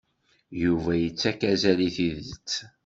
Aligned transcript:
Yuba 0.63 0.91
ittak 1.07 1.41
azal 1.51 1.79
i 1.87 1.89
tidet. 1.95 2.49